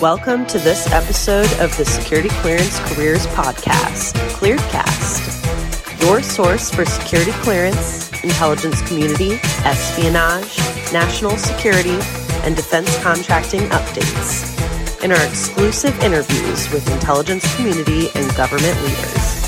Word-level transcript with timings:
Welcome 0.00 0.46
to 0.46 0.60
this 0.60 0.92
episode 0.92 1.50
of 1.58 1.76
the 1.76 1.84
Security 1.84 2.28
Clearance 2.28 2.78
Careers 2.88 3.26
Podcast, 3.28 4.12
ClearedCast, 4.30 6.00
your 6.02 6.22
source 6.22 6.70
for 6.70 6.84
security 6.84 7.32
clearance, 7.42 8.08
intelligence 8.22 8.80
community, 8.82 9.40
espionage, 9.64 10.56
national 10.92 11.36
security, 11.36 11.98
and 12.44 12.54
defense 12.54 12.96
contracting 13.02 13.62
updates, 13.70 15.02
and 15.02 15.12
our 15.12 15.26
exclusive 15.26 15.98
interviews 16.00 16.70
with 16.70 16.88
intelligence 16.92 17.56
community 17.56 18.06
and 18.14 18.32
government 18.36 18.80
leaders. 18.82 19.38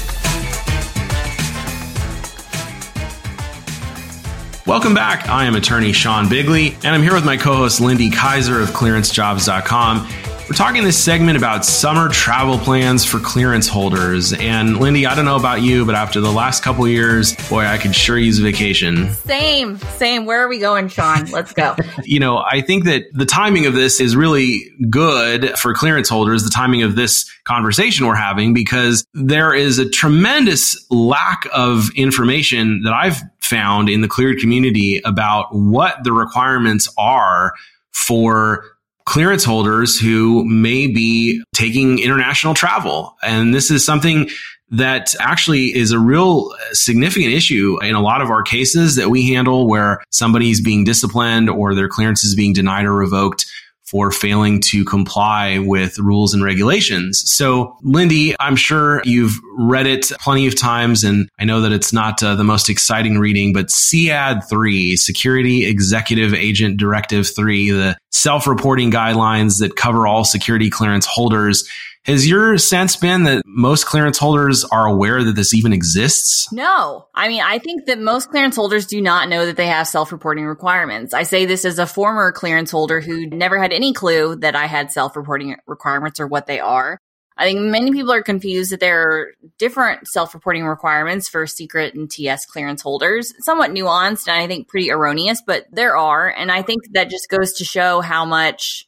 Welcome 4.67 4.95
back. 4.95 5.29
I 5.29 5.45
am 5.45 5.55
attorney 5.55 5.93
Sean 5.93 6.29
Bigley, 6.29 6.77
and 6.83 6.89
I'm 6.89 7.03
here 7.03 7.15
with 7.15 7.25
my 7.25 7.37
co 7.37 7.55
host 7.55 7.81
Lindy 7.81 8.11
Kaiser 8.11 8.61
of 8.61 8.71
clearancejobs.com. 8.71 10.09
We're 10.51 10.57
talking 10.57 10.83
this 10.83 11.01
segment 11.01 11.39
about 11.39 11.65
summer 11.65 12.09
travel 12.09 12.59
plans 12.59 13.05
for 13.05 13.21
clearance 13.21 13.69
holders. 13.69 14.33
And 14.33 14.79
Lindy, 14.79 15.07
I 15.07 15.15
don't 15.15 15.25
know 15.25 15.37
about 15.37 15.63
you, 15.63 15.87
but 15.87 15.95
after 15.95 16.21
the 16.21 16.33
last 16.33 16.65
couple 16.65 16.89
years, 16.89 17.37
boy, 17.49 17.61
I 17.61 17.79
could 17.79 17.95
sure 17.95 18.19
use 18.19 18.41
a 18.41 18.43
vacation. 18.43 19.13
Same, 19.13 19.79
same. 19.79 20.27
Where 20.27 20.45
are 20.45 20.49
we 20.49 20.59
going, 20.59 20.89
Sean? 20.89 21.27
Let's 21.27 21.53
go. 21.53 21.77
you 22.03 22.19
know, 22.19 22.39
I 22.39 22.63
think 22.63 22.83
that 22.87 23.05
the 23.13 23.27
timing 23.27 23.67
of 23.67 23.75
this 23.75 24.01
is 24.01 24.17
really 24.17 24.69
good 24.91 25.57
for 25.57 25.73
clearance 25.73 26.09
holders, 26.09 26.43
the 26.43 26.51
timing 26.51 26.83
of 26.83 26.97
this 26.97 27.31
conversation 27.45 28.09
we're 28.09 28.17
having, 28.17 28.53
because 28.53 29.07
there 29.15 29.55
is 29.55 29.79
a 29.79 29.89
tremendous 29.89 30.85
lack 30.91 31.47
of 31.55 31.91
information 31.95 32.83
that 32.83 32.93
I've 32.93 33.23
found 33.39 33.89
in 33.89 34.01
the 34.01 34.09
cleared 34.09 34.41
community 34.41 35.01
about 35.05 35.55
what 35.55 36.03
the 36.03 36.13
requirements 36.13 36.93
are 36.99 37.55
for 37.93 38.65
clearance 39.11 39.43
holders 39.43 39.99
who 39.99 40.45
may 40.45 40.87
be 40.87 41.43
taking 41.53 41.99
international 41.99 42.55
travel. 42.55 43.17
And 43.25 43.53
this 43.53 43.69
is 43.69 43.85
something 43.85 44.31
that 44.71 45.17
actually 45.19 45.77
is 45.77 45.91
a 45.91 45.99
real 45.99 46.55
significant 46.71 47.33
issue 47.33 47.77
in 47.83 47.97
a 47.97 48.01
lot 48.01 48.21
of 48.21 48.31
our 48.31 48.45
cases 48.45 48.95
that 48.95 49.11
we 49.11 49.27
handle 49.33 49.67
where 49.67 50.01
somebody's 50.11 50.61
being 50.61 50.85
disciplined 50.85 51.51
or 51.51 51.75
their 51.75 51.89
clearance 51.89 52.23
is 52.23 52.37
being 52.37 52.53
denied 52.53 52.87
or 52.87 52.95
revoked 52.95 53.50
for 53.91 54.13
failing 54.13 54.61
to 54.61 54.85
comply 54.85 55.59
with 55.59 55.99
rules 55.99 56.33
and 56.33 56.45
regulations. 56.45 57.25
So, 57.27 57.77
Lindy, 57.83 58.37
I'm 58.39 58.55
sure 58.55 59.03
you've 59.05 59.39
read 59.57 59.87
it 59.87 60.13
plenty 60.21 60.47
of 60.47 60.57
times, 60.57 61.03
and 61.03 61.29
I 61.41 61.45
know 61.45 61.61
that 61.63 61.73
it's 61.73 61.93
not 61.93 62.23
uh, 62.23 62.37
the 62.37 62.45
most 62.45 62.69
exciting 62.69 63.19
reading, 63.19 63.53
but 63.53 63.71
SEAD 63.71 64.45
3, 64.49 64.97
Security 64.97 65.67
Executive 65.67 66.35
Agent 66.35 66.77
Directive 66.77 67.27
3, 67.35 67.71
the 67.71 67.97
self 68.13 68.47
reporting 68.47 68.93
guidelines 68.93 69.59
that 69.59 69.75
cover 69.77 70.07
all 70.07 70.25
security 70.25 70.71
clearance 70.71 71.07
holders 71.07 71.69
has 72.05 72.29
your 72.29 72.57
sense 72.57 72.97
been 72.97 73.25
that 73.25 73.43
most 73.45 73.85
clearance 73.87 74.19
holders 74.19 74.65
are 74.65 74.87
aware 74.87 75.23
that 75.23 75.37
this 75.37 75.53
even 75.53 75.73
exists? 75.73 76.51
No. 76.53 77.07
I 77.15 77.29
mean, 77.29 77.43
I 77.43 77.59
think 77.59 77.87
that 77.87 77.99
most 77.99 78.31
clearance 78.31 78.57
holders 78.57 78.87
do 78.87 79.01
not 79.01 79.29
know 79.29 79.45
that 79.45 79.57
they 79.57 79.67
have 79.67 79.87
self 79.87 80.11
reporting 80.11 80.47
requirements. 80.47 81.13
I 81.13 81.25
say 81.25 81.45
this 81.45 81.65
as 81.65 81.79
a 81.79 81.87
former 81.87 82.33
clearance 82.33 82.71
holder 82.71 83.01
who 83.01 83.27
never 83.27 83.61
had 83.61 83.73
any 83.73 83.93
clue 83.93 84.37
that 84.37 84.57
I 84.57 84.67
had 84.67 84.91
self 84.91 85.15
reporting 85.15 85.57
requirements 85.67 86.21
or 86.21 86.27
what 86.27 86.47
they 86.47 86.59
are. 86.59 86.99
I 87.37 87.45
think 87.45 87.61
many 87.61 87.91
people 87.91 88.13
are 88.13 88.23
confused 88.23 88.71
that 88.71 88.81
there 88.81 89.01
are 89.01 89.33
different 89.59 90.07
self 90.09 90.35
reporting 90.35 90.67
requirements 90.67 91.29
for 91.29 91.47
secret 91.47 91.95
and 91.95 92.11
TS 92.11 92.47
clearance 92.47 92.83
holders. 92.83 93.33
Somewhat 93.41 93.71
nuanced 93.71 94.29
and 94.29 94.43
I 94.43 94.47
think 94.47 94.69
pretty 94.69 94.91
erroneous, 94.91 95.43
but 95.47 95.67
there 95.73 95.97
are. 95.97 96.29
And 96.29 96.53
I 96.53 96.63
think 96.63 96.83
that 96.93 97.11
just 97.11 97.29
goes 97.29 97.55
to 97.55 97.65
show 97.65 98.01
how 98.01 98.25
much 98.25 98.87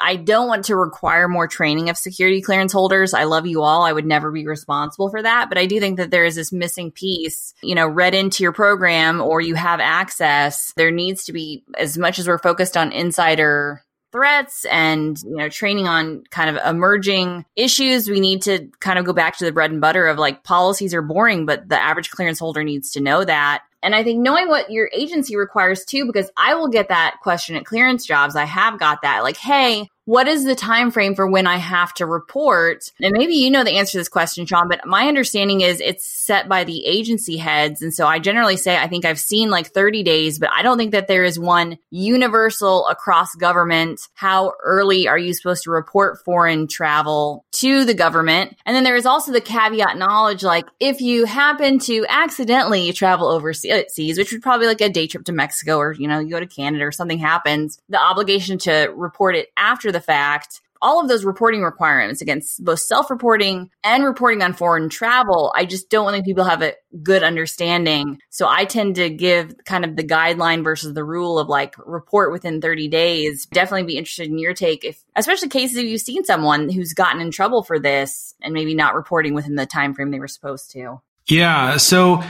I 0.00 0.16
don't 0.16 0.48
want 0.48 0.66
to 0.66 0.76
require 0.76 1.28
more 1.28 1.48
training 1.48 1.90
of 1.90 1.96
security 1.96 2.42
clearance 2.42 2.72
holders. 2.72 3.14
I 3.14 3.24
love 3.24 3.46
you 3.46 3.62
all. 3.62 3.82
I 3.82 3.92
would 3.92 4.06
never 4.06 4.30
be 4.30 4.46
responsible 4.46 5.10
for 5.10 5.22
that. 5.22 5.48
But 5.48 5.58
I 5.58 5.66
do 5.66 5.80
think 5.80 5.96
that 5.96 6.10
there 6.10 6.24
is 6.24 6.34
this 6.34 6.52
missing 6.52 6.90
piece, 6.90 7.54
you 7.62 7.74
know, 7.74 7.86
read 7.86 8.14
into 8.14 8.42
your 8.42 8.52
program 8.52 9.20
or 9.20 9.40
you 9.40 9.54
have 9.54 9.80
access. 9.80 10.72
There 10.76 10.90
needs 10.90 11.24
to 11.24 11.32
be, 11.32 11.64
as 11.78 11.96
much 11.96 12.18
as 12.18 12.28
we're 12.28 12.38
focused 12.38 12.76
on 12.76 12.92
insider 12.92 13.82
threats 14.12 14.64
and 14.66 15.20
you 15.24 15.36
know 15.36 15.48
training 15.48 15.88
on 15.88 16.22
kind 16.30 16.48
of 16.48 16.64
emerging 16.64 17.44
issues 17.56 18.08
we 18.08 18.20
need 18.20 18.40
to 18.40 18.68
kind 18.80 18.98
of 18.98 19.04
go 19.04 19.12
back 19.12 19.36
to 19.36 19.44
the 19.44 19.52
bread 19.52 19.70
and 19.70 19.80
butter 19.80 20.06
of 20.06 20.16
like 20.16 20.44
policies 20.44 20.94
are 20.94 21.02
boring 21.02 21.44
but 21.44 21.68
the 21.68 21.82
average 21.82 22.10
clearance 22.10 22.38
holder 22.38 22.62
needs 22.62 22.92
to 22.92 23.00
know 23.00 23.24
that 23.24 23.64
and 23.82 23.94
I 23.94 24.02
think 24.02 24.20
knowing 24.20 24.48
what 24.48 24.70
your 24.70 24.90
agency 24.92 25.36
requires 25.36 25.84
too, 25.84 26.06
because 26.06 26.30
I 26.36 26.54
will 26.54 26.68
get 26.68 26.88
that 26.88 27.16
question 27.22 27.56
at 27.56 27.64
clearance 27.64 28.06
jobs. 28.06 28.36
I 28.36 28.44
have 28.44 28.78
got 28.78 29.02
that. 29.02 29.22
Like, 29.22 29.36
hey, 29.36 29.88
what 30.06 30.28
is 30.28 30.44
the 30.44 30.54
time 30.54 30.92
frame 30.92 31.16
for 31.16 31.26
when 31.26 31.48
I 31.48 31.56
have 31.56 31.92
to 31.94 32.06
report? 32.06 32.92
And 33.02 33.12
maybe 33.12 33.34
you 33.34 33.50
know 33.50 33.64
the 33.64 33.72
answer 33.72 33.92
to 33.92 33.98
this 33.98 34.08
question, 34.08 34.46
Sean, 34.46 34.68
but 34.68 34.86
my 34.86 35.08
understanding 35.08 35.62
is 35.62 35.80
it's 35.80 36.06
set 36.06 36.48
by 36.48 36.62
the 36.62 36.86
agency 36.86 37.36
heads. 37.36 37.82
And 37.82 37.92
so 37.92 38.06
I 38.06 38.20
generally 38.20 38.56
say 38.56 38.76
I 38.76 38.86
think 38.86 39.04
I've 39.04 39.18
seen 39.18 39.50
like 39.50 39.66
30 39.66 40.04
days, 40.04 40.38
but 40.38 40.50
I 40.52 40.62
don't 40.62 40.78
think 40.78 40.92
that 40.92 41.08
there 41.08 41.24
is 41.24 41.40
one 41.40 41.76
universal 41.90 42.86
across 42.86 43.34
government. 43.34 44.00
How 44.14 44.52
early 44.64 45.08
are 45.08 45.18
you 45.18 45.34
supposed 45.34 45.64
to 45.64 45.72
report 45.72 46.24
foreign 46.24 46.68
travel 46.68 47.44
to 47.54 47.84
the 47.84 47.94
government? 47.94 48.56
And 48.64 48.76
then 48.76 48.84
there 48.84 48.96
is 48.96 49.06
also 49.06 49.32
the 49.32 49.40
caveat 49.40 49.98
knowledge 49.98 50.44
like 50.44 50.66
if 50.78 51.00
you 51.00 51.24
happen 51.24 51.80
to 51.80 52.06
accidentally 52.08 52.92
travel 52.92 53.26
overseas, 53.26 53.65
which 53.68 54.32
would 54.32 54.42
probably 54.42 54.66
like 54.66 54.80
a 54.80 54.88
day 54.88 55.06
trip 55.06 55.24
to 55.24 55.32
Mexico 55.32 55.78
or, 55.78 55.92
you 55.92 56.08
know, 56.08 56.18
you 56.18 56.30
go 56.30 56.40
to 56.40 56.46
Canada 56.46 56.84
or 56.84 56.92
something 56.92 57.18
happens, 57.18 57.78
the 57.88 58.00
obligation 58.00 58.58
to 58.58 58.92
report 58.94 59.36
it 59.36 59.48
after 59.56 59.92
the 59.92 60.00
fact 60.00 60.60
all 60.82 61.00
of 61.00 61.08
those 61.08 61.24
reporting 61.24 61.62
requirements 61.62 62.20
against 62.20 62.64
both 62.64 62.80
self-reporting 62.80 63.70
and 63.82 64.04
reporting 64.04 64.42
on 64.42 64.52
foreign 64.52 64.88
travel, 64.88 65.52
I 65.54 65.64
just 65.64 65.90
don't 65.90 66.12
think 66.12 66.24
people 66.24 66.44
have 66.44 66.62
a 66.62 66.74
good 67.02 67.22
understanding. 67.22 68.18
So 68.30 68.48
I 68.48 68.64
tend 68.64 68.96
to 68.96 69.10
give 69.10 69.54
kind 69.64 69.84
of 69.84 69.96
the 69.96 70.04
guideline 70.04 70.64
versus 70.64 70.94
the 70.94 71.04
rule 71.04 71.38
of 71.38 71.48
like 71.48 71.74
report 71.78 72.32
within 72.32 72.60
30 72.60 72.88
days. 72.88 73.46
Definitely 73.46 73.84
be 73.84 73.98
interested 73.98 74.28
in 74.28 74.38
your 74.38 74.54
take 74.54 74.84
if 74.84 75.02
especially 75.14 75.48
cases 75.48 75.76
if 75.76 75.84
you've 75.84 76.00
seen 76.00 76.24
someone 76.24 76.68
who's 76.68 76.92
gotten 76.92 77.20
in 77.20 77.30
trouble 77.30 77.62
for 77.62 77.78
this 77.78 78.34
and 78.40 78.54
maybe 78.54 78.74
not 78.74 78.94
reporting 78.94 79.34
within 79.34 79.56
the 79.56 79.66
time 79.66 79.94
frame 79.94 80.10
they 80.10 80.20
were 80.20 80.28
supposed 80.28 80.70
to. 80.72 81.00
Yeah, 81.26 81.76
so 81.78 82.22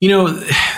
you 0.00 0.08
know, 0.08 0.28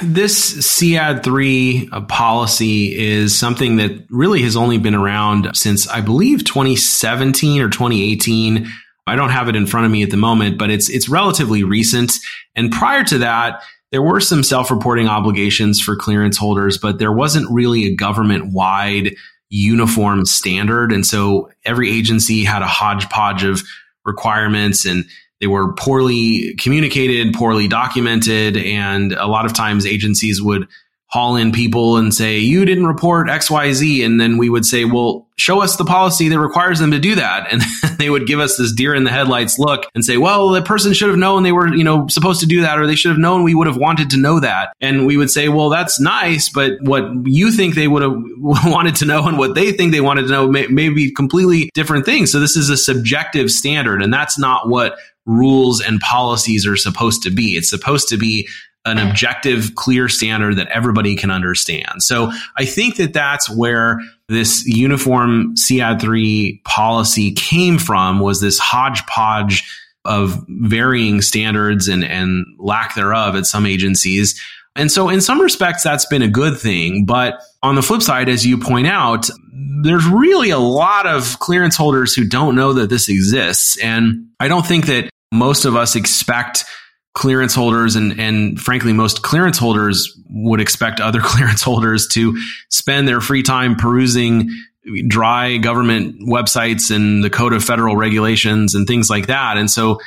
this 0.02 0.66
SEAD 0.66 1.22
3 1.22 1.88
uh, 1.92 2.00
policy 2.02 2.98
is 2.98 3.38
something 3.38 3.76
that 3.76 4.04
really 4.10 4.42
has 4.42 4.56
only 4.56 4.78
been 4.78 4.96
around 4.96 5.56
since 5.56 5.86
I 5.88 6.00
believe 6.00 6.44
2017 6.44 7.62
or 7.62 7.70
2018. 7.70 8.66
I 9.06 9.16
don't 9.16 9.30
have 9.30 9.48
it 9.48 9.54
in 9.54 9.66
front 9.66 9.86
of 9.86 9.92
me 9.92 10.02
at 10.02 10.10
the 10.10 10.16
moment, 10.16 10.58
but 10.58 10.70
it's 10.70 10.88
it's 10.88 11.08
relatively 11.08 11.62
recent. 11.62 12.18
And 12.56 12.72
prior 12.72 13.04
to 13.04 13.18
that, 13.18 13.62
there 13.92 14.02
were 14.02 14.20
some 14.20 14.42
self-reporting 14.42 15.06
obligations 15.06 15.80
for 15.80 15.94
clearance 15.94 16.36
holders, 16.36 16.78
but 16.78 16.98
there 16.98 17.12
wasn't 17.12 17.50
really 17.50 17.84
a 17.86 17.94
government-wide 17.94 19.14
uniform 19.50 20.24
standard. 20.24 20.92
And 20.92 21.06
so 21.06 21.50
every 21.64 21.90
agency 21.90 22.42
had 22.42 22.62
a 22.62 22.66
hodgepodge 22.66 23.44
of 23.44 23.62
requirements 24.04 24.84
and 24.84 25.04
they 25.42 25.48
were 25.48 25.72
poorly 25.72 26.54
communicated, 26.54 27.34
poorly 27.34 27.66
documented, 27.66 28.56
and 28.56 29.10
a 29.10 29.26
lot 29.26 29.44
of 29.44 29.52
times 29.52 29.84
agencies 29.84 30.40
would 30.40 30.68
haul 31.12 31.36
in 31.36 31.52
people 31.52 31.98
and 31.98 32.14
say, 32.14 32.38
you 32.38 32.64
didn't 32.64 32.86
report 32.86 33.28
XYZ. 33.28 34.06
And 34.06 34.18
then 34.18 34.38
we 34.38 34.48
would 34.48 34.64
say, 34.64 34.86
well, 34.86 35.28
show 35.36 35.60
us 35.60 35.76
the 35.76 35.84
policy 35.84 36.30
that 36.30 36.38
requires 36.38 36.78
them 36.78 36.92
to 36.92 36.98
do 36.98 37.16
that. 37.16 37.52
And 37.52 37.60
they 37.98 38.08
would 38.08 38.26
give 38.26 38.40
us 38.40 38.56
this 38.56 38.72
deer 38.72 38.94
in 38.94 39.04
the 39.04 39.10
headlights 39.10 39.58
look 39.58 39.84
and 39.94 40.02
say, 40.02 40.16
well, 40.16 40.48
the 40.48 40.62
person 40.62 40.94
should 40.94 41.10
have 41.10 41.18
known 41.18 41.42
they 41.42 41.52
were, 41.52 41.68
you 41.68 41.84
know, 41.84 42.06
supposed 42.08 42.40
to 42.40 42.46
do 42.46 42.62
that, 42.62 42.78
or 42.78 42.86
they 42.86 42.94
should 42.94 43.10
have 43.10 43.18
known 43.18 43.42
we 43.42 43.54
would 43.54 43.66
have 43.66 43.76
wanted 43.76 44.10
to 44.10 44.16
know 44.16 44.40
that. 44.40 44.72
And 44.80 45.06
we 45.06 45.18
would 45.18 45.30
say, 45.30 45.48
well, 45.50 45.68
that's 45.68 46.00
nice, 46.00 46.48
but 46.48 46.80
what 46.80 47.04
you 47.26 47.50
think 47.50 47.74
they 47.74 47.88
would 47.88 48.02
have 48.02 48.14
wanted 48.38 48.96
to 48.96 49.04
know 49.04 49.26
and 49.28 49.36
what 49.36 49.54
they 49.54 49.72
think 49.72 49.92
they 49.92 50.00
wanted 50.00 50.22
to 50.22 50.28
know 50.28 50.48
may, 50.48 50.66
may 50.68 50.88
be 50.88 51.12
completely 51.12 51.70
different 51.74 52.06
things. 52.06 52.32
So 52.32 52.40
this 52.40 52.56
is 52.56 52.70
a 52.70 52.76
subjective 52.76 53.50
standard, 53.50 54.02
and 54.02 54.12
that's 54.14 54.38
not 54.38 54.68
what 54.68 54.96
rules 55.26 55.80
and 55.80 56.00
policies 56.00 56.66
are 56.66 56.76
supposed 56.76 57.22
to 57.22 57.30
be. 57.30 57.56
It's 57.56 57.70
supposed 57.70 58.08
to 58.08 58.16
be 58.16 58.48
an 58.84 58.98
objective, 58.98 59.76
clear 59.76 60.08
standard 60.08 60.56
that 60.56 60.66
everybody 60.68 61.14
can 61.14 61.30
understand. 61.30 62.02
So 62.02 62.32
I 62.56 62.64
think 62.64 62.96
that 62.96 63.12
that's 63.12 63.48
where 63.48 64.00
this 64.28 64.66
uniform 64.66 65.56
SEAD 65.56 66.00
3 66.00 66.62
policy 66.64 67.32
came 67.32 67.78
from 67.78 68.18
was 68.18 68.40
this 68.40 68.58
hodgepodge 68.58 69.62
of 70.04 70.44
varying 70.48 71.22
standards 71.22 71.86
and, 71.86 72.04
and 72.04 72.44
lack 72.58 72.96
thereof 72.96 73.36
at 73.36 73.46
some 73.46 73.66
agencies. 73.66 74.40
And 74.74 74.90
so 74.90 75.08
in 75.08 75.20
some 75.20 75.40
respects, 75.40 75.84
that's 75.84 76.06
been 76.06 76.22
a 76.22 76.28
good 76.28 76.58
thing. 76.58 77.04
But 77.04 77.40
on 77.62 77.76
the 77.76 77.82
flip 77.82 78.02
side, 78.02 78.28
as 78.28 78.44
you 78.44 78.58
point 78.58 78.88
out, 78.88 79.28
there's 79.82 80.06
really 80.06 80.50
a 80.50 80.58
lot 80.58 81.06
of 81.06 81.38
clearance 81.38 81.76
holders 81.76 82.14
who 82.14 82.24
don't 82.24 82.56
know 82.56 82.72
that 82.72 82.90
this 82.90 83.08
exists. 83.08 83.78
And 83.78 84.28
I 84.40 84.48
don't 84.48 84.66
think 84.66 84.86
that 84.86 85.11
most 85.32 85.64
of 85.64 85.74
us 85.74 85.96
expect 85.96 86.64
clearance 87.14 87.54
holders 87.54 87.96
and, 87.96 88.18
and 88.20 88.60
frankly, 88.60 88.92
most 88.92 89.22
clearance 89.22 89.58
holders 89.58 90.18
would 90.30 90.60
expect 90.60 91.00
other 91.00 91.20
clearance 91.22 91.62
holders 91.62 92.06
to 92.08 92.38
spend 92.68 93.08
their 93.08 93.20
free 93.20 93.42
time 93.42 93.74
perusing 93.74 94.48
dry 95.08 95.58
government 95.58 96.20
websites 96.28 96.94
and 96.94 97.22
the 97.22 97.30
code 97.30 97.52
of 97.52 97.64
federal 97.64 97.96
regulations 97.96 98.74
and 98.74 98.86
things 98.86 99.08
like 99.08 99.26
that. 99.26 99.56
And 99.56 99.70
so 99.70 100.00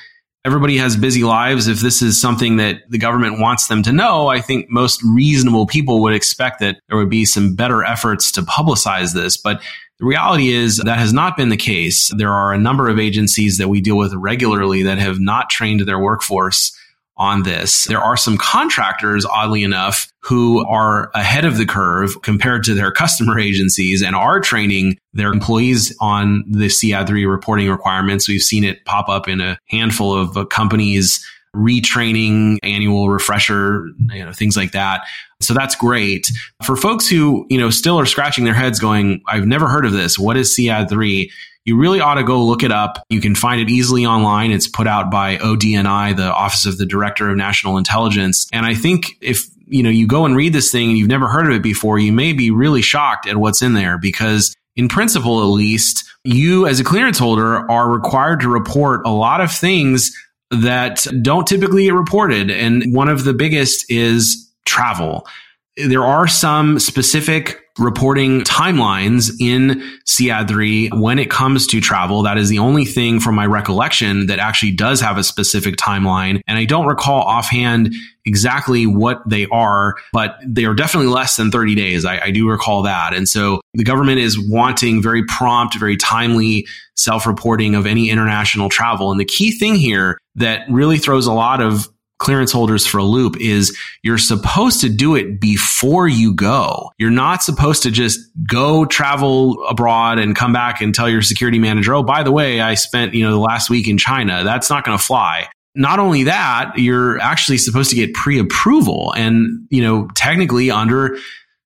everybody 0.43 0.77
has 0.77 0.97
busy 0.97 1.23
lives. 1.23 1.67
If 1.67 1.79
this 1.79 2.01
is 2.01 2.19
something 2.19 2.57
that 2.57 2.81
the 2.89 2.97
government 2.97 3.39
wants 3.39 3.67
them 3.67 3.83
to 3.83 3.93
know, 3.93 4.27
I 4.27 4.41
think 4.41 4.69
most 4.69 5.01
reasonable 5.03 5.65
people 5.65 6.01
would 6.01 6.13
expect 6.13 6.59
that 6.59 6.77
there 6.87 6.97
would 6.97 7.09
be 7.09 7.25
some 7.25 7.55
better 7.55 7.83
efforts 7.83 8.31
to 8.33 8.41
publicize 8.41 9.13
this. 9.13 9.37
But 9.37 9.61
the 9.99 10.05
reality 10.05 10.49
is 10.49 10.77
that 10.77 10.97
has 10.97 11.13
not 11.13 11.37
been 11.37 11.49
the 11.49 11.57
case. 11.57 12.11
There 12.17 12.33
are 12.33 12.53
a 12.53 12.57
number 12.57 12.89
of 12.89 12.99
agencies 12.99 13.57
that 13.57 13.69
we 13.69 13.81
deal 13.81 13.97
with 13.97 14.13
regularly 14.13 14.83
that 14.83 14.97
have 14.97 15.19
not 15.19 15.49
trained 15.49 15.81
their 15.81 15.99
workforce 15.99 16.77
on 17.17 17.43
this. 17.43 17.85
There 17.85 18.01
are 18.01 18.17
some 18.17 18.37
contractors, 18.37 19.25
oddly 19.25 19.63
enough, 19.63 20.11
who 20.19 20.65
are 20.67 21.11
ahead 21.13 21.45
of 21.45 21.57
the 21.57 21.65
curve 21.65 22.21
compared 22.23 22.63
to 22.65 22.73
their 22.73 22.91
customer 22.91 23.39
agencies 23.39 24.03
and 24.03 24.17
are 24.17 24.41
training 24.41 24.97
their 25.13 25.31
employees 25.31 25.95
on 26.01 26.43
the 26.45 26.65
SEAD3 26.65 27.29
reporting 27.29 27.69
requirements. 27.69 28.27
We've 28.27 28.41
seen 28.41 28.65
it 28.65 28.83
pop 28.83 29.07
up 29.07 29.29
in 29.29 29.39
a 29.39 29.57
handful 29.69 30.13
of 30.13 30.49
companies 30.49 31.25
retraining, 31.55 32.57
annual 32.63 33.09
refresher, 33.09 33.87
you 34.11 34.23
know, 34.23 34.31
things 34.31 34.57
like 34.57 34.71
that. 34.71 35.05
So 35.41 35.53
that's 35.53 35.75
great. 35.75 36.31
For 36.63 36.75
folks 36.75 37.07
who, 37.07 37.45
you 37.49 37.57
know, 37.57 37.69
still 37.69 37.99
are 37.99 38.05
scratching 38.05 38.45
their 38.45 38.53
heads 38.53 38.79
going, 38.79 39.21
I've 39.27 39.45
never 39.45 39.67
heard 39.67 39.85
of 39.85 39.91
this. 39.91 40.17
What 40.19 40.37
is 40.37 40.55
SEAD3? 40.55 41.29
you 41.65 41.75
really 41.77 41.99
ought 41.99 42.15
to 42.15 42.23
go 42.23 42.43
look 42.43 42.63
it 42.63 42.71
up. 42.71 43.03
You 43.09 43.19
can 43.19 43.35
find 43.35 43.59
it 43.59 43.69
easily 43.69 44.05
online. 44.05 44.51
It's 44.51 44.67
put 44.67 44.87
out 44.87 45.09
by 45.09 45.37
ODNI, 45.37 46.15
the 46.15 46.31
Office 46.31 46.65
of 46.65 46.77
the 46.77 46.85
Director 46.85 47.29
of 47.29 47.37
National 47.37 47.77
Intelligence. 47.77 48.47
And 48.53 48.65
I 48.65 48.75
think 48.75 49.17
if 49.19 49.45
you 49.65 49.81
know 49.81 49.89
you 49.89 50.05
go 50.05 50.25
and 50.25 50.35
read 50.35 50.53
this 50.53 50.71
thing 50.71 50.89
and 50.89 50.97
you've 50.97 51.09
never 51.09 51.27
heard 51.27 51.47
of 51.47 51.53
it 51.53 51.63
before, 51.63 51.97
you 51.97 52.13
may 52.13 52.33
be 52.33 52.51
really 52.51 52.83
shocked 52.83 53.27
at 53.27 53.37
what's 53.37 53.63
in 53.63 53.73
there 53.73 53.97
because 53.97 54.55
in 54.75 54.87
principle 54.87 55.41
at 55.41 55.45
least, 55.45 56.03
you 56.23 56.67
as 56.67 56.79
a 56.79 56.83
clearance 56.83 57.17
holder 57.17 57.69
are 57.71 57.89
required 57.89 58.41
to 58.41 58.49
report 58.49 59.01
a 59.05 59.09
lot 59.09 59.41
of 59.41 59.51
things 59.51 60.11
that 60.51 61.05
don't 61.21 61.47
typically 61.47 61.85
get 61.85 61.93
reported. 61.93 62.51
And 62.51 62.83
one 62.93 63.09
of 63.09 63.23
the 63.23 63.33
biggest 63.33 63.89
is 63.89 64.51
travel. 64.65 65.27
There 65.77 66.05
are 66.05 66.27
some 66.27 66.79
specific 66.79 67.61
reporting 67.77 68.41
timelines 68.41 69.31
in 69.39 69.83
SEAD3 70.05 71.01
when 71.01 71.19
it 71.19 71.29
comes 71.29 71.67
to 71.67 71.81
travel. 71.81 72.23
That 72.23 72.37
is 72.37 72.47
the 72.47 72.59
only 72.59 72.85
thing 72.85 73.19
from 73.19 73.35
my 73.35 73.45
recollection 73.45 74.27
that 74.27 74.39
actually 74.39 74.71
does 74.71 75.01
have 75.01 75.17
a 75.17 75.23
specific 75.23 75.75
timeline. 75.75 76.39
And 76.47 76.57
I 76.57 76.63
don't 76.63 76.85
recall 76.85 77.21
offhand 77.21 77.93
exactly 78.25 78.87
what 78.87 79.21
they 79.27 79.45
are, 79.47 79.95
but 80.13 80.37
they 80.45 80.63
are 80.63 80.73
definitely 80.73 81.11
less 81.11 81.35
than 81.35 81.51
30 81.51 81.75
days. 81.75 82.05
I, 82.05 82.19
I 82.19 82.31
do 82.31 82.49
recall 82.49 82.83
that. 82.83 83.13
And 83.13 83.27
so 83.27 83.59
the 83.73 83.83
government 83.83 84.19
is 84.19 84.39
wanting 84.39 85.03
very 85.03 85.25
prompt, 85.25 85.77
very 85.77 85.97
timely 85.97 86.65
self 86.95 87.27
reporting 87.27 87.75
of 87.75 87.85
any 87.85 88.09
international 88.09 88.69
travel. 88.69 89.11
And 89.11 89.19
the 89.19 89.25
key 89.25 89.51
thing 89.51 89.75
here 89.75 90.17
that 90.35 90.61
really 90.69 90.97
throws 90.97 91.27
a 91.27 91.33
lot 91.33 91.61
of 91.61 91.89
clearance 92.17 92.51
holders 92.51 92.85
for 92.85 92.97
a 92.97 93.03
loop 93.03 93.35
is 93.39 93.77
you're 94.03 94.17
supposed 94.17 94.81
to 94.81 94.89
do 94.89 95.15
it 95.15 95.39
before 95.39 96.07
you 96.07 96.33
go. 96.33 96.91
You're 96.97 97.11
not 97.11 97.43
supposed 97.43 97.83
to 97.83 97.91
just 97.91 98.19
go 98.47 98.85
travel 98.85 99.63
abroad 99.67 100.19
and 100.19 100.35
come 100.35 100.53
back 100.53 100.81
and 100.81 100.93
tell 100.93 101.09
your 101.09 101.21
security 101.21 101.59
manager, 101.59 101.93
oh, 101.93 102.03
by 102.03 102.23
the 102.23 102.31
way, 102.31 102.61
I 102.61 102.75
spent, 102.75 103.13
you 103.13 103.23
know, 103.23 103.31
the 103.31 103.39
last 103.39 103.69
week 103.69 103.87
in 103.87 103.97
China. 103.97 104.43
That's 104.43 104.69
not 104.69 104.85
going 104.85 104.97
to 104.97 105.03
fly. 105.03 105.47
Not 105.75 105.99
only 105.99 106.23
that, 106.23 106.73
you're 106.77 107.19
actually 107.19 107.57
supposed 107.57 107.89
to 107.89 107.97
get 107.97 108.13
pre-approval 108.13 109.13
and, 109.17 109.67
you 109.69 109.83
know, 109.83 110.07
technically 110.15 110.71
under 110.71 111.17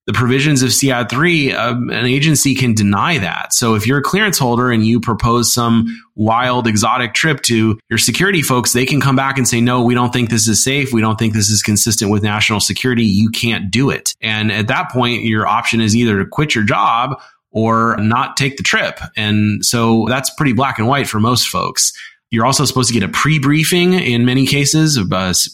the 0.09 0.13
provisions 0.13 0.63
of 0.63 0.69
SEAD3, 0.69 1.53
um, 1.53 1.91
an 1.91 2.07
agency 2.07 2.55
can 2.55 2.73
deny 2.73 3.19
that. 3.19 3.53
So 3.53 3.75
if 3.75 3.85
you're 3.85 3.99
a 3.99 4.01
clearance 4.01 4.39
holder 4.39 4.71
and 4.71 4.83
you 4.83 4.99
propose 4.99 5.53
some 5.53 5.85
wild 6.15 6.65
exotic 6.65 7.13
trip 7.13 7.43
to 7.43 7.79
your 7.91 7.99
security 7.99 8.41
folks, 8.41 8.73
they 8.73 8.87
can 8.87 9.01
come 9.01 9.15
back 9.15 9.37
and 9.37 9.47
say, 9.47 9.61
no, 9.61 9.83
we 9.83 9.93
don't 9.93 10.11
think 10.11 10.31
this 10.31 10.47
is 10.47 10.63
safe. 10.63 10.91
We 10.91 10.99
don't 10.99 11.19
think 11.19 11.35
this 11.35 11.51
is 11.51 11.61
consistent 11.61 12.09
with 12.09 12.23
national 12.23 12.59
security. 12.59 13.03
You 13.03 13.29
can't 13.29 13.69
do 13.69 13.91
it. 13.91 14.15
And 14.19 14.51
at 14.51 14.67
that 14.67 14.89
point, 14.89 15.25
your 15.25 15.45
option 15.45 15.79
is 15.79 15.95
either 15.95 16.17
to 16.17 16.25
quit 16.25 16.55
your 16.55 16.63
job 16.63 17.21
or 17.51 17.95
not 17.97 18.35
take 18.35 18.57
the 18.57 18.63
trip. 18.63 18.99
And 19.15 19.63
so 19.63 20.07
that's 20.09 20.33
pretty 20.33 20.53
black 20.53 20.79
and 20.79 20.87
white 20.87 21.07
for 21.07 21.19
most 21.19 21.49
folks. 21.49 21.93
You're 22.31 22.47
also 22.47 22.65
supposed 22.65 22.87
to 22.91 22.99
get 22.99 23.07
a 23.07 23.11
pre-briefing 23.11 23.93
in 23.93 24.25
many 24.25 24.47
cases, 24.47 24.97
a 24.97 25.05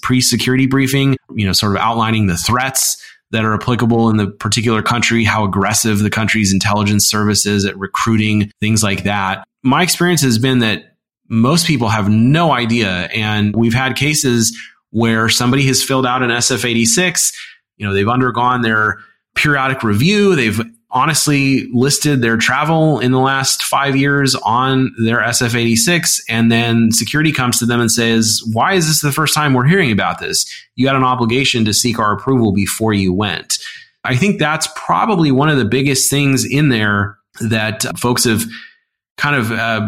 pre-security 0.02 0.66
briefing, 0.66 1.18
you 1.34 1.46
know, 1.46 1.52
sort 1.52 1.74
of 1.74 1.82
outlining 1.82 2.28
the 2.28 2.38
threats 2.38 3.02
that 3.36 3.46
are 3.46 3.54
applicable 3.54 4.10
in 4.10 4.18
the 4.18 4.28
particular 4.28 4.82
country, 4.82 5.24
how 5.24 5.44
aggressive 5.44 6.00
the 6.00 6.10
country's 6.10 6.54
intelligence 6.54 7.06
service 7.06 7.46
is 7.46 7.66
at 7.66 7.78
recruiting, 7.78 8.50
things 8.60 8.82
like 8.82 9.04
that. 9.04 9.44
My 9.62 9.84
experience 9.84 10.22
has 10.22 10.40
been 10.40 10.60
that 10.60 10.96
most 11.28 11.68
people 11.68 11.90
have 11.90 12.10
no 12.10 12.52
idea. 12.52 12.90
And 12.90 13.56
we've 13.56 13.74
had 13.74 13.96
cases 13.96 14.58
where 14.92 15.28
somebody 15.28 15.68
has 15.68 15.84
filled 15.84 16.06
out 16.06 16.24
an 16.24 16.30
SF 16.30 16.64
86, 16.64 17.34
you 17.78 17.86
know, 17.86 17.94
they've 17.94 18.08
undergone 18.08 18.62
their 18.62 19.00
periodic 19.36 19.84
review, 19.84 20.36
they've 20.36 20.62
honestly 20.96 21.68
listed 21.74 22.22
their 22.22 22.38
travel 22.38 23.00
in 23.00 23.12
the 23.12 23.20
last 23.20 23.62
five 23.64 23.98
years 23.98 24.34
on 24.34 24.96
their 25.04 25.20
SF 25.20 25.54
86. 25.54 26.24
And 26.30 26.50
then 26.50 26.92
security 26.92 27.34
comes 27.34 27.60
to 27.60 27.66
them 27.66 27.82
and 27.82 27.92
says, 27.92 28.42
Why 28.54 28.74
is 28.74 28.88
this 28.88 29.02
the 29.02 29.12
first 29.12 29.36
time 29.36 29.54
we're 29.54 29.68
hearing 29.68 29.92
about 29.92 30.20
this? 30.20 30.50
You 30.76 30.88
had 30.88 30.96
an 30.96 31.04
obligation 31.04 31.66
to 31.66 31.74
seek 31.74 32.00
our 32.00 32.14
approval 32.14 32.54
before 32.54 32.94
you 32.94 33.14
went. 33.14 33.60
I 34.06 34.16
think 34.16 34.40
that's 34.40 34.70
probably 34.76 35.32
one 35.32 35.50
of 35.50 35.58
the 35.58 35.66
biggest 35.66 36.10
things 36.10 36.46
in 36.46 36.70
there 36.70 37.18
that 37.42 37.84
folks 37.98 38.24
have 38.24 38.46
kind 39.18 39.36
of 39.36 39.52
uh, 39.52 39.82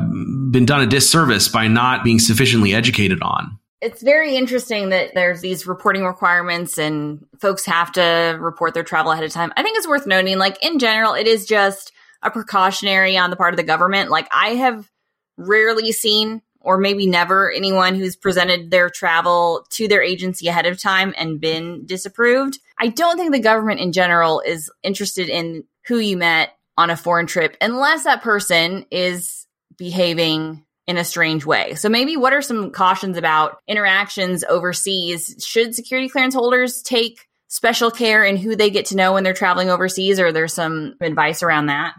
been 0.51 0.65
done 0.65 0.81
a 0.81 0.87
disservice 0.87 1.47
by 1.47 1.67
not 1.67 2.03
being 2.03 2.19
sufficiently 2.19 2.73
educated 2.73 3.21
on. 3.21 3.57
It's 3.79 4.01
very 4.01 4.35
interesting 4.35 4.89
that 4.89 5.13
there's 5.13 5.41
these 5.41 5.67
reporting 5.67 6.03
requirements 6.03 6.79
and 6.79 7.25
folks 7.39 7.65
have 7.65 7.91
to 7.91 8.37
report 8.39 8.73
their 8.73 8.83
travel 8.83 9.11
ahead 9.11 9.23
of 9.23 9.31
time. 9.31 9.53
I 9.55 9.61
think 9.61 9.77
it's 9.77 9.87
worth 9.87 10.07
noting, 10.07 10.39
like, 10.39 10.63
in 10.63 10.79
general, 10.79 11.13
it 11.13 11.27
is 11.27 11.45
just 11.45 11.91
a 12.23 12.31
precautionary 12.31 13.17
on 13.17 13.29
the 13.29 13.35
part 13.35 13.53
of 13.53 13.57
the 13.57 13.63
government. 13.63 14.09
Like, 14.09 14.27
I 14.31 14.55
have 14.55 14.89
rarely 15.37 15.91
seen, 15.91 16.41
or 16.59 16.79
maybe 16.79 17.05
never, 17.05 17.51
anyone 17.51 17.93
who's 17.93 18.15
presented 18.15 18.71
their 18.71 18.89
travel 18.89 19.67
to 19.71 19.87
their 19.87 20.01
agency 20.01 20.47
ahead 20.47 20.65
of 20.65 20.81
time 20.81 21.13
and 21.15 21.39
been 21.39 21.85
disapproved. 21.85 22.57
I 22.79 22.87
don't 22.87 23.17
think 23.17 23.31
the 23.31 23.39
government 23.39 23.79
in 23.79 23.91
general 23.91 24.41
is 24.41 24.71
interested 24.81 25.29
in 25.29 25.65
who 25.85 25.99
you 25.99 26.17
met 26.17 26.57
on 26.77 26.89
a 26.89 26.97
foreign 26.97 27.27
trip 27.27 27.55
unless 27.61 28.03
that 28.03 28.21
person 28.21 28.85
is 28.91 29.47
behaving 29.77 30.63
in 30.87 30.97
a 30.97 31.03
strange 31.03 31.45
way. 31.45 31.75
So 31.75 31.89
maybe 31.89 32.15
what 32.15 32.33
are 32.33 32.41
some 32.41 32.71
cautions 32.71 33.17
about 33.17 33.61
interactions 33.67 34.43
overseas? 34.43 35.35
Should 35.45 35.75
security 35.75 36.09
clearance 36.09 36.33
holders 36.33 36.81
take 36.81 37.27
special 37.49 37.91
care 37.91 38.23
in 38.23 38.37
who 38.37 38.55
they 38.55 38.69
get 38.69 38.87
to 38.87 38.95
know 38.95 39.13
when 39.13 39.23
they're 39.23 39.33
traveling 39.33 39.69
overseas 39.69 40.19
or 40.19 40.31
there's 40.31 40.53
some 40.53 40.95
advice 41.01 41.43
around 41.43 41.67
that? 41.67 41.93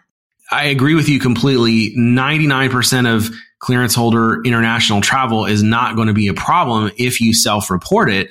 I 0.50 0.64
agree 0.66 0.95
with 0.95 1.09
you 1.11 1.21
completely. 1.21 1.95
99% 1.95 3.14
of 3.14 3.30
clearance 3.59 3.95
holder 3.95 4.42
international 4.42 5.02
travel 5.02 5.45
is 5.45 5.62
not 5.62 5.95
going 5.95 6.09
to 6.09 6.14
be 6.14 6.28
a 6.28 6.35
problem 6.35 6.90
if 6.97 7.21
you 7.21 7.35
self 7.35 7.71
report 7.71 8.11
it 8.11 8.30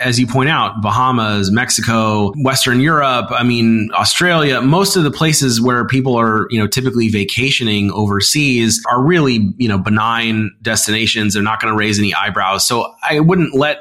as 0.00 0.18
you 0.18 0.26
point 0.26 0.50
out, 0.50 0.82
Bahamas, 0.82 1.50
Mexico, 1.50 2.32
Western 2.42 2.80
Europe, 2.80 3.26
I 3.30 3.44
mean, 3.44 3.90
Australia, 3.94 4.60
most 4.60 4.96
of 4.96 5.04
the 5.04 5.10
places 5.10 5.60
where 5.60 5.86
people 5.86 6.18
are, 6.18 6.48
you 6.50 6.58
know, 6.58 6.66
typically 6.66 7.08
vacationing 7.08 7.90
overseas 7.92 8.82
are 8.90 9.00
really, 9.00 9.52
you 9.58 9.68
know, 9.68 9.78
benign 9.78 10.50
destinations. 10.60 11.34
They're 11.34 11.42
not 11.42 11.60
going 11.60 11.72
to 11.72 11.78
raise 11.78 11.98
any 11.98 12.12
eyebrows. 12.12 12.66
So 12.66 12.92
I 13.08 13.20
wouldn't 13.20 13.54
let 13.54 13.78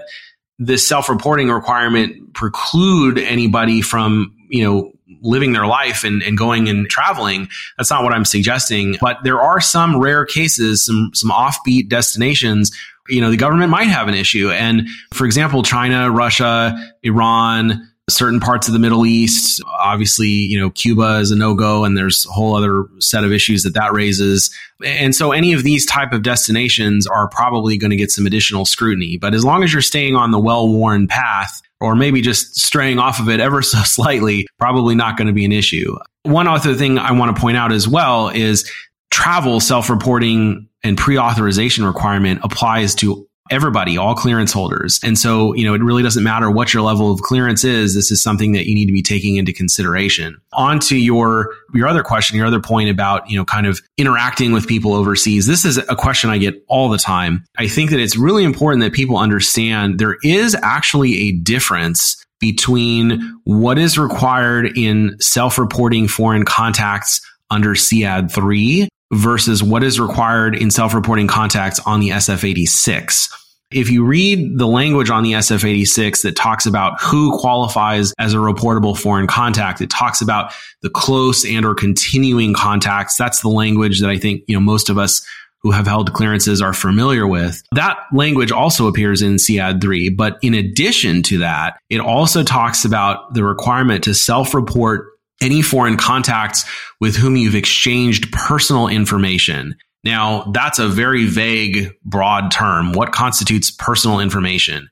this 0.60 0.88
self-reporting 0.88 1.50
requirement 1.50 2.34
preclude 2.34 3.18
anybody 3.18 3.82
from, 3.82 4.36
you 4.50 4.64
know, 4.64 4.92
living 5.22 5.54
their 5.54 5.66
life 5.66 6.04
and, 6.04 6.22
and 6.22 6.38
going 6.38 6.70
and 6.70 6.88
traveling. 6.88 7.50
That's 7.78 7.90
not 7.90 8.04
what 8.04 8.14
I'm 8.14 8.26
suggesting. 8.26 8.96
But 9.02 9.18
there 9.24 9.42
are 9.42 9.60
some 9.60 10.00
rare 10.00 10.26
cases, 10.26 10.86
some 10.86 11.12
some 11.14 11.32
offbeat 11.32 11.90
destinations 11.90 12.72
you 13.10 13.22
know, 13.22 13.32
the 13.32 13.38
government 13.38 13.70
might 13.70 13.88
have 13.88 14.08
an 14.08 14.14
issue. 14.14 14.52
And 14.52 14.88
for 15.14 15.26
example, 15.26 15.64
China, 15.64 16.10
Russia, 16.12 16.76
Iran, 17.04 17.90
certain 18.10 18.40
parts 18.40 18.68
of 18.68 18.74
the 18.74 18.80
Middle 18.80 19.06
East, 19.06 19.62
obviously, 19.80 20.28
you 20.28 20.60
know, 20.60 20.70
Cuba 20.72 21.20
is 21.20 21.32
a 21.32 21.36
no 21.36 21.54
go 21.54 21.86
and 21.86 21.96
there's 21.98 22.26
a 22.26 22.32
whole 22.32 22.56
other 22.56 22.86
set 23.00 23.24
of 23.24 23.32
issues 23.32 23.64
that 23.64 23.74
that 23.76 23.94
raises. 23.94 24.54
And 24.84 25.16
so 25.16 25.32
any 25.32 25.54
of 25.54 25.64
these 25.64 25.86
type 25.86 26.12
of 26.12 26.24
destinations 26.24 27.08
are 27.08 27.28
probably 27.30 27.78
going 27.78 27.92
to 27.92 27.98
get 27.98 28.12
some 28.12 28.26
additional 28.26 28.66
scrutiny. 28.66 29.18
But 29.18 29.34
as 29.34 29.46
long 29.46 29.64
as 29.64 29.72
you're 29.72 29.82
staying 29.82 30.16
on 30.16 30.32
the 30.32 30.40
well 30.40 30.68
worn 30.68 31.08
path, 31.08 31.62
or 31.82 31.96
maybe 31.96 32.22
just 32.22 32.60
straying 32.60 33.00
off 33.00 33.20
of 33.20 33.30
it 33.30 33.40
ever 33.40 33.62
so 33.62 33.80
slightly, 33.80 34.48
probably 34.58 34.96
not 34.96 35.18
going 35.18 35.28
to 35.28 35.34
be 35.34 35.46
an 35.46 35.52
issue. 35.52 35.96
One 36.24 36.48
other 36.48 36.76
thing 36.76 36.98
I 36.98 37.14
want 37.14 37.36
to 37.36 37.42
point 37.42 37.58
out 37.58 37.72
as 37.72 37.88
well 37.88 38.30
is 38.30 38.70
travel 39.12 39.60
self 39.60 39.90
reporting 39.90 40.68
and 40.84 40.98
pre 40.98 41.18
authorization 41.18 41.86
requirement 41.86 42.42
applies 42.44 42.96
to 42.96 43.28
everybody, 43.50 43.98
all 43.98 44.16
clearance 44.16 44.54
holders. 44.54 45.00
And 45.04 45.18
so, 45.18 45.54
you 45.54 45.66
know, 45.66 45.74
it 45.74 45.82
really 45.82 46.04
doesn't 46.04 46.24
matter 46.24 46.50
what 46.52 46.74
your 46.74 46.84
level 46.84 47.12
of 47.12 47.22
clearance 47.22 47.64
is. 47.64 47.96
This 47.96 48.12
is 48.12 48.22
something 48.22 48.52
that 48.52 48.68
you 48.68 48.76
need 48.76 48.86
to 48.86 48.94
be 48.94 49.02
taking 49.02 49.38
into 49.38 49.52
consideration. 49.52 50.40
On 50.54 50.80
to 50.82 50.98
your, 50.98 51.54
your 51.74 51.88
other 51.88 52.04
question, 52.04 52.38
your 52.38 52.46
other 52.46 52.60
point 52.60 52.90
about, 52.90 53.30
you 53.30 53.38
know, 53.38 53.46
kind 53.46 53.66
of 53.66 53.82
interacting 53.98 54.52
with 54.52 54.68
people 54.68 54.94
overseas. 54.94 55.48
This 55.48 55.66
is 55.66 55.78
a 55.78 55.96
question 55.96 56.30
I 56.30 56.38
get 56.38 56.64
all 56.68 56.90
the 56.90 56.98
time. 56.98 57.44
I 57.58 57.68
think 57.68 57.90
that 57.90 58.00
it's 58.00 58.16
really 58.16 58.44
important 58.44 58.84
that 58.84 58.94
people 58.94 59.18
understand 59.18 60.00
there 60.00 60.18
is 60.24 60.56
actually 60.62 61.30
a 61.30 61.32
difference 61.32 62.24
between 62.40 63.40
what 63.44 63.78
is 63.78 63.98
required 63.98 64.78
in 64.78 65.18
self-reporting 65.20 66.08
foreign 66.08 66.46
contacts 66.46 67.20
under 67.52 67.76
SEAD 67.76 68.32
3 68.32 68.88
versus 69.12 69.64
what 69.64 69.84
is 69.84 70.00
required 70.00 70.56
in 70.56 70.72
self-reporting 70.72 71.28
contacts 71.28 71.80
on 71.80 72.00
the 72.00 72.10
SF86. 72.10 73.30
If 73.72 73.92
you 73.92 74.04
read 74.04 74.58
the 74.58 74.66
language 74.66 75.12
on 75.12 75.24
the 75.24 75.34
SF86 75.34 76.24
that 76.24 76.36
talks 76.36 76.66
about 76.66 77.00
who 77.00 77.38
qualifies 77.38 78.14
as 78.18 78.34
a 78.34 78.38
reportable 78.38 78.98
foreign 78.98 79.28
contact, 79.28 79.80
it 79.80 79.92
talks 79.92 80.22
about 80.22 80.54
the 80.82 80.90
close 80.90 81.46
and 81.46 81.64
or 81.66 81.76
continuing 81.76 82.56
contacts. 82.56 83.16
That's 83.16 83.42
the 83.42 83.50
language 83.50 84.00
that 84.02 84.10
I 84.10 84.18
think, 84.18 84.42
you 84.48 84.56
know, 84.56 84.60
most 84.60 84.90
of 84.90 84.98
us 84.98 85.24
who 85.62 85.72
have 85.72 85.86
held 85.86 86.14
clearances 86.14 86.62
are 86.62 86.74
familiar 86.74 87.28
with. 87.28 87.62
That 87.74 87.98
language 88.12 88.52
also 88.52 88.88
appears 88.88 89.22
in 89.22 89.38
SEAD 89.38 89.82
3, 89.82 90.10
but 90.10 90.40
in 90.42 90.54
addition 90.54 91.22
to 91.24 91.40
that, 91.40 91.78
it 91.90 92.00
also 92.00 92.44
talks 92.44 92.86
about 92.86 93.34
the 93.34 93.44
requirement 93.44 94.04
to 94.06 94.16
self-report 94.16 95.10
any 95.42 95.62
foreign 95.62 95.98
contacts 95.98 96.66
with 97.00 97.16
whom 97.16 97.36
you've 97.36 97.56
exchanged 97.56 98.32
personal 98.32 98.88
information. 98.88 99.76
Now, 100.04 100.52
that's 100.54 100.80
a 100.80 100.88
very 100.88 101.26
vague, 101.26 101.92
broad 102.04 102.52
term. 102.52 102.94
What 102.94 103.12
constitutes 103.12 103.72
personal 103.72 104.20
information? 104.20 104.90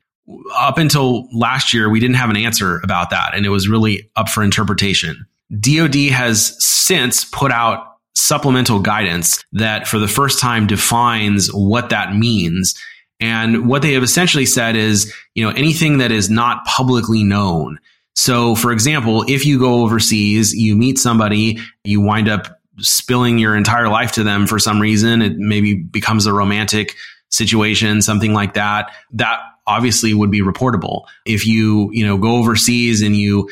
Up 0.53 0.77
until 0.77 1.29
last 1.33 1.73
year, 1.73 1.89
we 1.89 1.99
didn't 2.01 2.17
have 2.17 2.29
an 2.29 2.35
answer 2.35 2.81
about 2.83 3.11
that, 3.11 3.33
and 3.33 3.45
it 3.45 3.49
was 3.49 3.69
really 3.69 4.09
up 4.17 4.27
for 4.27 4.43
interpretation. 4.43 5.25
DoD 5.57 5.95
has 6.11 6.61
since 6.63 7.23
put 7.23 7.51
out 7.51 7.97
supplemental 8.13 8.79
guidance 8.79 9.45
that 9.53 9.87
for 9.87 9.99
the 9.99 10.07
first 10.07 10.39
time 10.39 10.67
defines 10.67 11.47
what 11.53 11.89
that 11.89 12.15
means. 12.15 12.75
And 13.19 13.69
what 13.69 13.81
they 13.81 13.93
have 13.93 14.03
essentially 14.03 14.45
said 14.45 14.75
is, 14.75 15.13
you 15.33 15.45
know, 15.45 15.51
anything 15.51 15.99
that 15.99 16.11
is 16.11 16.29
not 16.29 16.65
publicly 16.65 17.23
known. 17.23 17.79
So, 18.17 18.55
for 18.55 18.71
example, 18.71 19.23
if 19.27 19.45
you 19.45 19.59
go 19.59 19.83
overseas, 19.83 20.51
you 20.51 20.75
meet 20.75 20.97
somebody, 20.97 21.59
you 21.83 22.01
wind 22.01 22.27
up 22.27 22.59
spilling 22.79 23.37
your 23.37 23.55
entire 23.55 23.89
life 23.89 24.13
to 24.13 24.23
them 24.23 24.47
for 24.47 24.57
some 24.57 24.79
reason, 24.79 25.21
it 25.21 25.37
maybe 25.37 25.75
becomes 25.75 26.25
a 26.25 26.33
romantic 26.33 26.95
situation, 27.29 28.01
something 28.01 28.33
like 28.33 28.55
that. 28.55 28.91
That 29.11 29.39
obviously 29.67 30.15
would 30.15 30.31
be 30.31 30.41
reportable. 30.41 31.03
If 31.25 31.45
you, 31.45 31.91
you 31.93 32.07
know, 32.07 32.17
go 32.17 32.37
overseas 32.37 33.03
and 33.03 33.15
you 33.15 33.49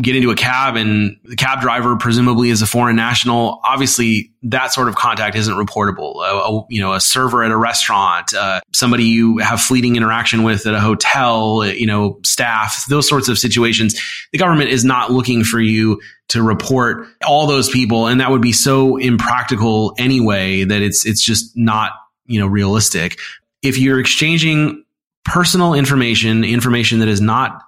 get 0.00 0.16
into 0.16 0.30
a 0.30 0.34
cab 0.34 0.76
and 0.76 1.16
the 1.24 1.36
cab 1.36 1.60
driver 1.60 1.96
presumably 1.96 2.50
is 2.50 2.62
a 2.62 2.66
foreign 2.66 2.96
national 2.96 3.60
obviously 3.64 4.30
that 4.42 4.72
sort 4.72 4.88
of 4.88 4.94
contact 4.94 5.34
isn't 5.34 5.54
reportable. 5.54 6.16
A, 6.24 6.36
a 6.36 6.66
you 6.68 6.80
know 6.80 6.92
a 6.92 7.00
server 7.00 7.42
at 7.42 7.50
a 7.50 7.56
restaurant 7.56 8.34
uh, 8.34 8.60
somebody 8.72 9.04
you 9.04 9.38
have 9.38 9.60
fleeting 9.60 9.96
interaction 9.96 10.42
with 10.42 10.66
at 10.66 10.74
a 10.74 10.80
hotel 10.80 11.66
you 11.66 11.86
know 11.86 12.18
staff 12.24 12.86
those 12.88 13.08
sorts 13.08 13.28
of 13.28 13.38
situations 13.38 14.00
the 14.32 14.38
government 14.38 14.70
is 14.70 14.84
not 14.84 15.10
looking 15.10 15.44
for 15.44 15.60
you 15.60 16.00
to 16.28 16.42
report 16.42 17.06
all 17.26 17.46
those 17.46 17.68
people. 17.68 18.06
And 18.06 18.20
that 18.20 18.30
would 18.30 18.42
be 18.42 18.52
so 18.52 18.96
impractical 18.96 19.94
anyway 19.98 20.64
that 20.64 20.82
it's 20.82 21.06
it's 21.06 21.24
just 21.24 21.56
not 21.56 21.92
you 22.26 22.40
know 22.40 22.46
realistic. 22.46 23.18
If 23.62 23.78
you're 23.78 24.00
exchanging 24.00 24.84
personal 25.24 25.74
information 25.74 26.44
information 26.44 27.00
that 27.00 27.08
is 27.08 27.20
not 27.20 27.62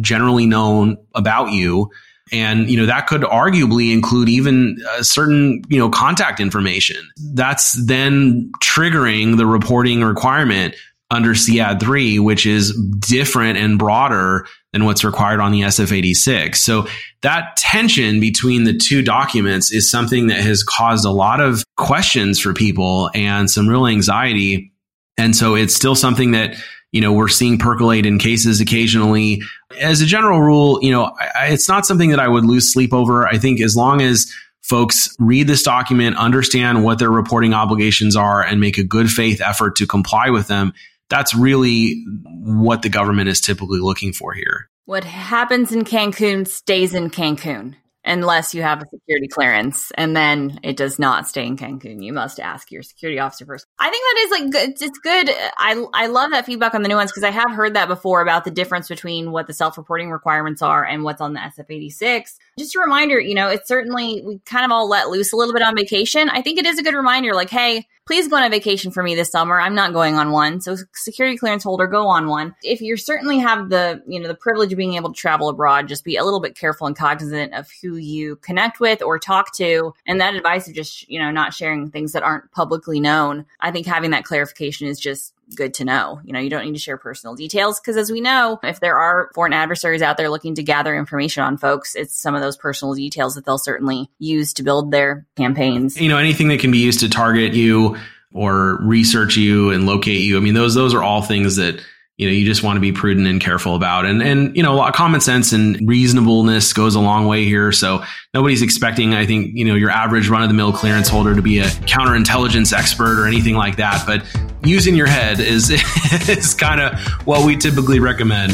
generally 0.00 0.46
known 0.46 0.96
about 1.14 1.52
you. 1.52 1.90
And, 2.32 2.70
you 2.70 2.76
know, 2.76 2.86
that 2.86 3.08
could 3.08 3.22
arguably 3.22 3.92
include 3.92 4.28
even 4.28 4.76
uh, 4.90 5.02
certain, 5.02 5.62
you 5.68 5.78
know, 5.78 5.88
contact 5.88 6.38
information. 6.38 6.96
That's 7.34 7.72
then 7.84 8.52
triggering 8.62 9.36
the 9.36 9.46
reporting 9.46 10.04
requirement 10.04 10.76
under 11.10 11.34
SEAD 11.34 11.80
3, 11.80 12.18
which 12.20 12.46
is 12.46 12.76
different 13.00 13.58
and 13.58 13.78
broader 13.78 14.46
than 14.72 14.84
what's 14.84 15.02
required 15.02 15.40
on 15.40 15.50
the 15.50 15.62
SF86. 15.62 16.56
So 16.56 16.86
that 17.22 17.56
tension 17.56 18.20
between 18.20 18.64
the 18.64 18.76
two 18.76 19.02
documents 19.02 19.72
is 19.72 19.90
something 19.90 20.28
that 20.28 20.40
has 20.40 20.62
caused 20.62 21.04
a 21.04 21.10
lot 21.10 21.40
of 21.40 21.64
questions 21.76 22.38
for 22.38 22.54
people 22.54 23.10
and 23.14 23.50
some 23.50 23.68
real 23.68 23.88
anxiety. 23.88 24.72
And 25.18 25.34
so 25.34 25.56
it's 25.56 25.74
still 25.74 25.96
something 25.96 26.30
that 26.30 26.54
you 26.92 27.00
know, 27.00 27.12
we're 27.12 27.28
seeing 27.28 27.58
percolate 27.58 28.06
in 28.06 28.18
cases 28.18 28.60
occasionally. 28.60 29.42
As 29.80 30.00
a 30.00 30.06
general 30.06 30.40
rule, 30.40 30.78
you 30.82 30.90
know, 30.90 31.14
I, 31.18 31.48
it's 31.48 31.68
not 31.68 31.86
something 31.86 32.10
that 32.10 32.20
I 32.20 32.28
would 32.28 32.44
lose 32.44 32.72
sleep 32.72 32.92
over. 32.92 33.26
I 33.26 33.38
think 33.38 33.60
as 33.60 33.76
long 33.76 34.02
as 34.02 34.32
folks 34.62 35.14
read 35.18 35.46
this 35.46 35.62
document, 35.62 36.16
understand 36.16 36.84
what 36.84 36.98
their 36.98 37.10
reporting 37.10 37.54
obligations 37.54 38.16
are, 38.16 38.42
and 38.42 38.60
make 38.60 38.78
a 38.78 38.84
good 38.84 39.10
faith 39.10 39.40
effort 39.40 39.76
to 39.76 39.86
comply 39.86 40.30
with 40.30 40.48
them, 40.48 40.72
that's 41.08 41.34
really 41.34 42.04
what 42.24 42.82
the 42.82 42.88
government 42.88 43.28
is 43.28 43.40
typically 43.40 43.80
looking 43.80 44.12
for 44.12 44.32
here. 44.32 44.68
What 44.84 45.04
happens 45.04 45.72
in 45.72 45.84
Cancun 45.84 46.46
stays 46.48 46.94
in 46.94 47.10
Cancun 47.10 47.76
unless 48.04 48.54
you 48.54 48.62
have 48.62 48.82
a 48.82 48.86
security 48.86 49.28
clearance 49.28 49.90
and 49.96 50.16
then 50.16 50.58
it 50.62 50.76
does 50.76 50.98
not 50.98 51.28
stay 51.28 51.46
in 51.46 51.56
Cancun. 51.56 52.02
You 52.02 52.12
must 52.12 52.40
ask 52.40 52.70
your 52.70 52.82
security 52.82 53.18
officer 53.18 53.44
first. 53.44 53.66
I 53.78 53.90
think 53.90 54.02
that 54.02 54.20
is 54.20 54.30
like 54.30 54.50
good. 54.50 54.82
It's 54.82 54.98
good. 54.98 55.30
I, 55.58 55.84
I 55.92 56.06
love 56.06 56.30
that 56.30 56.46
feedback 56.46 56.74
on 56.74 56.82
the 56.82 56.88
nuance 56.88 57.10
because 57.10 57.24
I 57.24 57.30
have 57.30 57.50
heard 57.50 57.74
that 57.74 57.88
before 57.88 58.22
about 58.22 58.44
the 58.44 58.50
difference 58.50 58.88
between 58.88 59.32
what 59.32 59.46
the 59.46 59.52
self-reporting 59.52 60.10
requirements 60.10 60.62
are 60.62 60.84
and 60.84 61.04
what's 61.04 61.20
on 61.20 61.34
the 61.34 61.40
SF86. 61.40 62.36
Just 62.58 62.74
a 62.74 62.80
reminder, 62.80 63.20
you 63.20 63.34
know, 63.34 63.48
it's 63.48 63.68
certainly, 63.68 64.22
we 64.24 64.38
kind 64.46 64.64
of 64.64 64.70
all 64.70 64.88
let 64.88 65.10
loose 65.10 65.32
a 65.32 65.36
little 65.36 65.52
bit 65.52 65.62
on 65.62 65.76
vacation. 65.76 66.30
I 66.30 66.42
think 66.42 66.58
it 66.58 66.66
is 66.66 66.78
a 66.78 66.82
good 66.82 66.94
reminder 66.94 67.34
like, 67.34 67.50
hey, 67.50 67.86
please 68.10 68.26
go 68.26 68.34
on 68.34 68.42
a 68.42 68.50
vacation 68.50 68.90
for 68.90 69.04
me 69.04 69.14
this 69.14 69.30
summer. 69.30 69.60
I'm 69.60 69.76
not 69.76 69.92
going 69.92 70.16
on 70.16 70.32
one. 70.32 70.60
So 70.60 70.76
security 70.94 71.36
clearance 71.36 71.62
holder, 71.62 71.86
go 71.86 72.08
on 72.08 72.26
one. 72.26 72.56
If 72.64 72.80
you 72.80 72.96
certainly 72.96 73.38
have 73.38 73.68
the, 73.68 74.02
you 74.04 74.18
know, 74.18 74.26
the 74.26 74.34
privilege 74.34 74.72
of 74.72 74.78
being 74.78 74.94
able 74.94 75.12
to 75.12 75.20
travel 75.20 75.48
abroad, 75.48 75.86
just 75.86 76.04
be 76.04 76.16
a 76.16 76.24
little 76.24 76.40
bit 76.40 76.56
careful 76.56 76.88
and 76.88 76.96
cognizant 76.96 77.54
of 77.54 77.68
who 77.90 77.96
you 77.96 78.36
connect 78.36 78.78
with 78.80 79.02
or 79.02 79.18
talk 79.18 79.54
to. 79.56 79.92
And 80.06 80.20
that 80.20 80.34
advice 80.34 80.68
of 80.68 80.74
just, 80.74 81.08
you 81.08 81.18
know, 81.18 81.30
not 81.30 81.52
sharing 81.52 81.90
things 81.90 82.12
that 82.12 82.22
aren't 82.22 82.50
publicly 82.52 83.00
known. 83.00 83.46
I 83.58 83.70
think 83.70 83.86
having 83.86 84.12
that 84.12 84.24
clarification 84.24 84.86
is 84.86 85.00
just 85.00 85.34
good 85.56 85.74
to 85.74 85.84
know. 85.84 86.20
You 86.24 86.32
know, 86.32 86.38
you 86.38 86.50
don't 86.50 86.64
need 86.64 86.74
to 86.74 86.78
share 86.78 86.96
personal 86.96 87.34
details 87.34 87.80
because, 87.80 87.96
as 87.96 88.12
we 88.12 88.20
know, 88.20 88.60
if 88.62 88.78
there 88.78 88.96
are 88.96 89.30
foreign 89.34 89.52
adversaries 89.52 90.02
out 90.02 90.16
there 90.16 90.30
looking 90.30 90.54
to 90.54 90.62
gather 90.62 90.96
information 90.96 91.42
on 91.42 91.56
folks, 91.56 91.96
it's 91.96 92.16
some 92.16 92.34
of 92.34 92.40
those 92.40 92.56
personal 92.56 92.94
details 92.94 93.34
that 93.34 93.44
they'll 93.44 93.58
certainly 93.58 94.08
use 94.18 94.52
to 94.54 94.62
build 94.62 94.92
their 94.92 95.26
campaigns. 95.36 96.00
You 96.00 96.08
know, 96.08 96.18
anything 96.18 96.48
that 96.48 96.60
can 96.60 96.70
be 96.70 96.78
used 96.78 97.00
to 97.00 97.08
target 97.08 97.54
you 97.54 97.96
or 98.32 98.78
research 98.82 99.36
you 99.36 99.70
and 99.70 99.86
locate 99.86 100.20
you. 100.20 100.36
I 100.36 100.40
mean, 100.40 100.54
those 100.54 100.74
those 100.74 100.94
are 100.94 101.02
all 101.02 101.22
things 101.22 101.56
that 101.56 101.82
you 102.20 102.26
know 102.26 102.32
you 102.32 102.44
just 102.44 102.62
want 102.62 102.76
to 102.76 102.80
be 102.80 102.92
prudent 102.92 103.26
and 103.26 103.40
careful 103.40 103.74
about. 103.74 104.04
And 104.04 104.22
and 104.22 104.54
you 104.54 104.62
know 104.62 104.74
a 104.74 104.76
lot 104.76 104.90
of 104.90 104.94
common 104.94 105.22
sense 105.22 105.54
and 105.54 105.88
reasonableness 105.88 106.74
goes 106.74 106.94
a 106.94 107.00
long 107.00 107.26
way 107.26 107.46
here. 107.46 107.72
So 107.72 108.04
nobody's 108.34 108.60
expecting 108.60 109.14
i 109.14 109.24
think 109.24 109.52
you 109.54 109.64
know 109.64 109.74
your 109.74 109.88
average 109.88 110.28
run 110.28 110.42
of 110.42 110.48
the 110.48 110.54
mill 110.54 110.70
clearance 110.70 111.08
holder 111.08 111.34
to 111.34 111.40
be 111.40 111.60
a 111.60 111.64
counterintelligence 111.64 112.76
expert 112.76 113.18
or 113.18 113.26
anything 113.26 113.54
like 113.54 113.76
that. 113.76 114.04
But 114.06 114.26
using 114.62 114.94
your 114.94 115.06
head 115.06 115.40
is 115.40 115.70
is 116.28 116.52
kind 116.52 116.82
of 116.82 117.00
what 117.26 117.46
we 117.46 117.56
typically 117.56 118.00
recommend. 118.00 118.52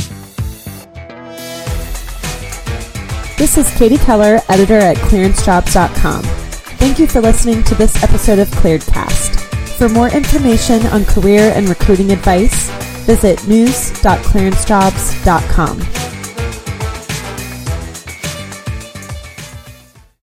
This 3.37 3.59
is 3.59 3.69
katie 3.77 3.99
keller 3.99 4.39
editor 4.49 4.79
at 4.79 4.97
clearancejobs.com 4.99 6.23
thank 6.79 6.99
you 7.01 7.07
for 7.07 7.21
listening 7.21 7.65
to 7.65 7.75
this 7.75 8.03
episode 8.05 8.39
of 8.39 8.49
clearedcast 8.49 9.41
for 9.77 9.89
more 9.89 10.09
information 10.09 10.87
on 10.87 11.05
career 11.05 11.53
and 11.55 11.69
recruiting 11.69 12.13
advice 12.13 12.71
visit 13.07 13.47
news.clearancejobs.com. 13.47 16.06